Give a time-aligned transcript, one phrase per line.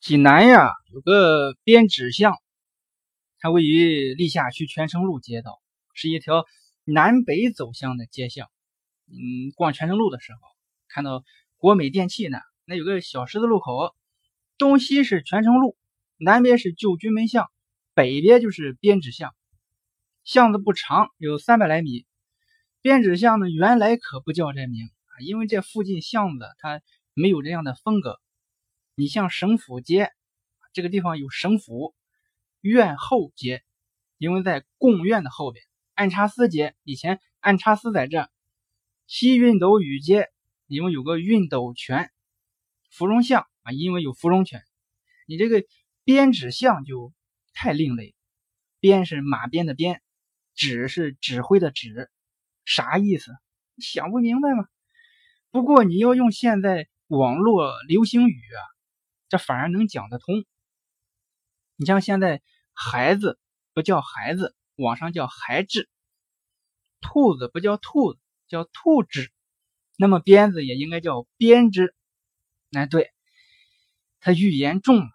[0.00, 2.32] 济南呀，有个编纸巷，
[3.40, 5.60] 它位于历下区泉城路街道，
[5.92, 6.46] 是一条
[6.84, 8.48] 南北走向的街巷。
[9.08, 10.38] 嗯，逛泉城路的时候，
[10.86, 11.24] 看到
[11.56, 13.92] 国美电器呢，那有个小十字路口，
[14.56, 15.76] 东西是泉城路，
[16.16, 17.50] 南边是旧军门巷，
[17.92, 19.34] 北边就是编纸巷。
[20.22, 22.06] 巷子不长，有三百来米。
[22.80, 26.80] 编纸巷呢，原来可不叫这名啊，因为这附近巷子它
[27.14, 28.20] 没有这样的风格。
[28.98, 30.10] 你像省府街
[30.72, 31.94] 这个地方有省府
[32.60, 33.62] 院后街，
[34.16, 35.64] 因为在贡院的后边。
[35.94, 38.28] 按察司街以前按察司在这。
[39.06, 40.30] 西运斗雨街
[40.66, 42.10] 因为有个运斗泉。
[42.90, 44.64] 芙蓉巷啊，因为有芙蓉泉。
[45.28, 45.62] 你这个
[46.02, 47.12] 编指巷就
[47.54, 48.16] 太另类。
[48.80, 50.02] 编是马鞭的鞭，
[50.56, 52.10] 指是指挥的指，
[52.64, 53.30] 啥意思？
[53.76, 54.66] 想不明白吗？
[55.52, 58.58] 不过你要用现在网络流行语啊。
[59.28, 60.44] 这反而能讲得通。
[61.76, 62.42] 你像现在
[62.72, 63.38] 孩子
[63.74, 65.88] 不叫孩子，网上叫孩子；
[67.00, 69.30] 兔子不叫兔子，叫兔子。
[69.96, 71.94] 那么鞭子也应该叫鞭子。
[72.72, 73.12] 哎，对，
[74.20, 75.08] 他语言重了。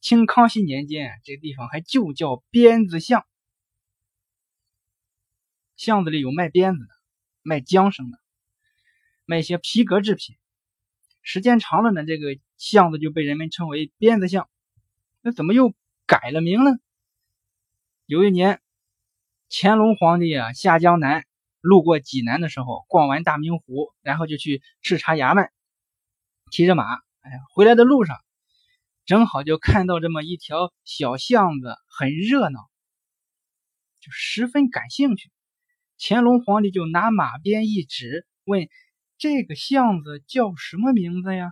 [0.00, 3.26] 清康熙年间，这地方还就叫鞭子巷。
[5.76, 6.94] 巷子里有卖鞭子的，
[7.42, 8.18] 卖缰绳的，
[9.24, 10.36] 卖一些皮革制品。
[11.30, 14.48] 时间长了呢，这个巷子就被人们称为鞭子巷。
[15.20, 15.74] 那怎么又
[16.06, 16.70] 改了名呢？
[18.06, 18.62] 有一年，
[19.50, 21.26] 乾隆皇帝啊下江南，
[21.60, 25.50] 路过济南的时候，逛完大明湖，然后就去视察衙门，
[26.50, 28.16] 骑着马，哎，回来的路上，
[29.04, 32.70] 正好就看到这么一条小巷子，很热闹，
[34.00, 35.30] 就十分感兴趣。
[35.98, 38.66] 乾隆皇帝就拿马鞭一指，问。
[39.18, 41.50] 这个巷子叫什么名字呀？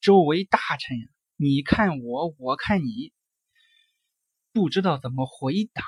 [0.00, 0.96] 周围大臣，
[1.36, 3.12] 你看我，我看你，
[4.54, 5.84] 不知道怎么回答。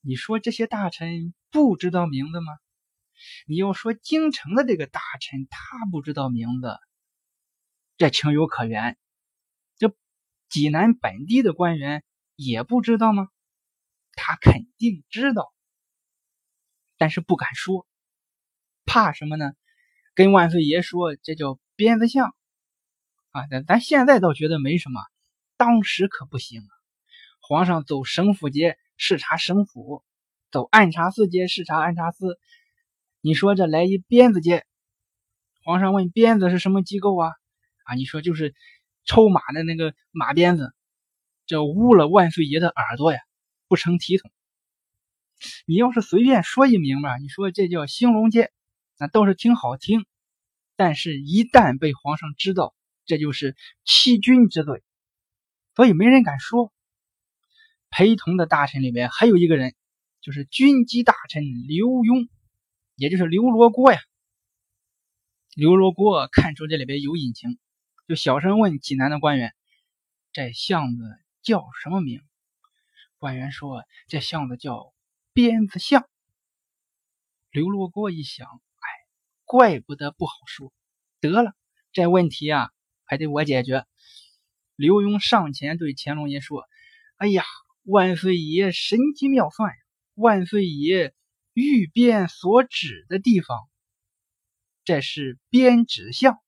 [0.00, 2.52] 你说这些大臣不知道名字吗？
[3.46, 6.76] 你要说京城的这个大臣他不知道名字，
[7.96, 8.98] 这情有可原。
[9.76, 9.94] 这
[10.48, 12.02] 济南本地的官员
[12.34, 13.28] 也不知道吗？
[14.14, 15.54] 他肯定知道，
[16.96, 17.85] 但是不敢说。
[18.86, 19.52] 怕什么呢？
[20.14, 22.34] 跟万岁爷说这叫鞭子巷
[23.32, 23.46] 啊！
[23.50, 25.02] 咱咱现在倒觉得没什么，
[25.58, 26.72] 当时可不行啊！
[27.40, 30.02] 皇上走省府街视察省府，
[30.50, 32.38] 走按察司街视察按察司。
[33.20, 34.64] 你说这来一鞭子街，
[35.62, 37.32] 皇上问鞭子是什么机构啊？
[37.84, 38.54] 啊，你说就是
[39.04, 40.72] 抽马的那个马鞭子，
[41.44, 43.20] 这污了万岁爷的耳朵呀，
[43.68, 44.30] 不成体统。
[45.66, 48.50] 你要是随便说一名吧，你说这叫兴隆街。
[48.98, 50.06] 那倒是挺好听，
[50.74, 52.74] 但是，一旦被皇上知道，
[53.04, 54.82] 这就是欺君之罪，
[55.74, 56.72] 所以没人敢说。
[57.90, 59.74] 陪同的大臣里面还有一个人，
[60.20, 62.28] 就是军机大臣刘墉，
[62.94, 64.00] 也就是刘罗锅呀。
[65.54, 67.58] 刘罗锅看出这里边有隐情，
[68.08, 69.54] 就小声问济南的官员
[70.32, 71.02] ：“这巷子
[71.42, 72.22] 叫什么名？”
[73.18, 74.94] 官员说：“这巷子叫
[75.32, 76.08] 鞭子巷。”
[77.50, 78.60] 刘罗锅一想。
[79.46, 80.72] 怪不得不好说，
[81.20, 81.54] 得了，
[81.92, 82.70] 这问题啊
[83.04, 83.86] 还得我解决。
[84.74, 86.64] 刘墉上前对乾隆爷说
[87.16, 87.44] ：“哎呀，
[87.84, 89.76] 万岁爷神机妙算呀！
[90.14, 91.14] 万岁爷
[91.52, 93.70] 御鞭所指的地方，
[94.84, 96.42] 这是编纸巷。”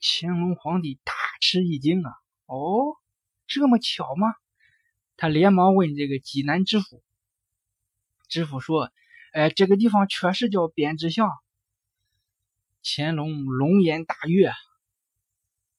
[0.00, 2.12] 乾隆皇帝大吃一惊啊！
[2.46, 2.96] 哦，
[3.48, 4.32] 这么巧吗？
[5.16, 7.02] 他连忙问这个济南知府，
[8.28, 8.92] 知府说。
[9.32, 11.30] 哎，这个地方确实叫编织巷。
[12.82, 14.52] 乾隆龙颜大悦，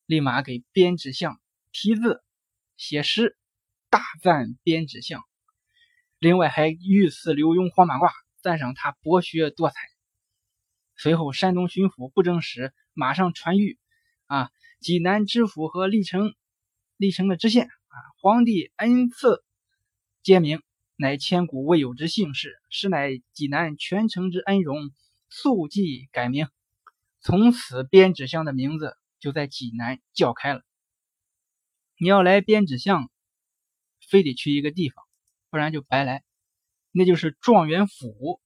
[0.06, 1.41] 立马给编织巷
[1.72, 2.23] 题字、
[2.78, 3.35] 写诗，
[3.90, 5.22] 大赞编织巷。
[6.17, 8.11] 另外还御赐刘墉黄马褂，
[8.41, 9.75] 赞赏他博学多才。
[10.95, 13.78] 随后，山东巡抚布政使马上传谕
[14.28, 16.35] 啊，济南知府和历城、
[16.96, 19.43] 历城的知县啊，皇帝恩赐
[20.22, 20.61] 皆明。
[21.01, 24.91] 乃千古未有之幸事，实乃济南全城之恩荣，
[25.29, 26.47] 速即改名。
[27.21, 30.61] 从此，编纸巷的名字就在济南叫开了。
[31.97, 33.09] 你要来编纸巷，
[34.07, 35.03] 非得去一个地方，
[35.49, 36.23] 不然就白来。
[36.91, 38.39] 那就是状元府。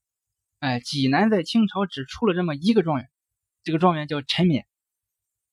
[0.60, 3.10] 哎，济南在清朝只出了这么一个状元，
[3.64, 4.66] 这个状元叫陈冕。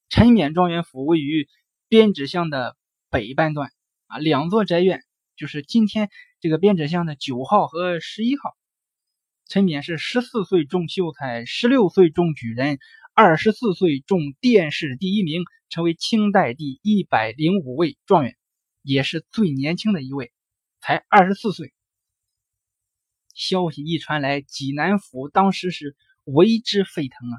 [0.09, 1.49] 陈冕状元府位于
[1.89, 2.77] 编纸巷的
[3.11, 3.73] 北半段
[4.07, 5.05] 啊，两座宅院。
[5.43, 6.09] 就是今天
[6.39, 8.57] 这个编者巷的九号和十一号，
[9.49, 12.79] 陈冕是十四岁中秀才，十六岁中举人，
[13.13, 18.37] 二十四岁中殿试第一名，成为清代第一百零五位状元，
[18.83, 20.33] 也是最年轻的一位，
[20.81, 21.75] 才二十四岁。
[23.35, 27.37] 消息一传来，济南府当时是为之沸腾啊！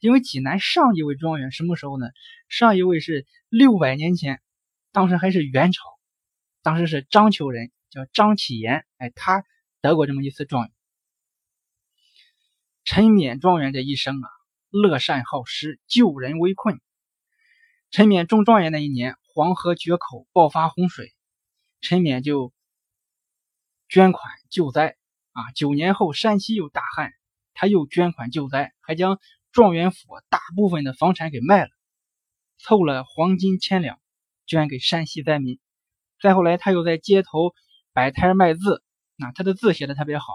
[0.00, 2.06] 因为济南上一位状元什么时候呢？
[2.48, 4.40] 上一位是六百年前，
[4.92, 5.82] 当时还是元朝，
[6.66, 9.44] 当时是章丘人，叫张启言，哎，他
[9.80, 10.74] 得过这么一次状元。
[12.82, 14.28] 陈勉状元这一生啊。
[14.70, 16.80] 乐善好施，救人危困。
[17.92, 21.14] 陈勉中状元那一年，黄河决口，爆发洪水，
[21.80, 22.52] 陈勉就
[23.88, 24.96] 捐款救灾。
[25.30, 27.12] 啊，九年后山西又大旱，
[27.54, 29.20] 他又捐款救灾，还将
[29.52, 31.70] 状元府大部分的房产给卖了，
[32.58, 34.00] 凑了黄金千两，
[34.46, 35.60] 捐给山西灾民。
[36.20, 37.54] 再后来，他又在街头
[37.92, 38.82] 摆摊卖字，
[39.16, 40.26] 那他的字写的特别好，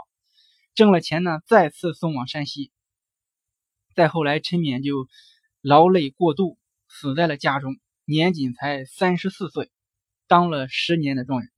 [0.75, 2.71] 挣了钱呢，再次送往山西。
[3.95, 5.09] 再后来，陈勉就
[5.61, 6.57] 劳累过度，
[6.87, 7.75] 死在了家中，
[8.05, 9.71] 年仅才三十四岁，
[10.27, 11.49] 当了十年的状元。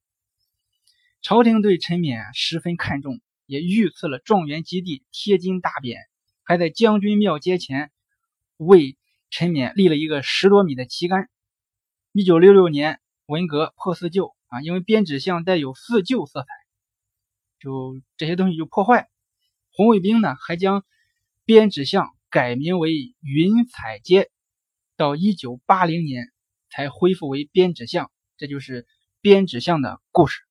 [1.22, 5.98] 朝廷对陈勉十分看重，也御赐了状元及第、贴金大匾，
[6.44, 7.92] 还在将军庙街前
[8.58, 8.98] 为
[9.30, 11.30] 陈勉立了一个十多米的旗杆。
[12.12, 13.00] 一九六六年，
[13.34, 16.48] 文革破四旧啊，因为编纸巷带有四旧色彩，
[17.60, 19.10] 就这些东西就破坏。
[19.72, 20.86] 红卫兵呢，还将
[21.44, 22.08] 编纸巷。
[22.34, 24.32] 改名为云彩街，
[24.98, 26.32] 到一九八零年
[26.68, 28.88] 才恢复为编纸巷，这就是
[29.22, 30.42] 编纸巷的故事。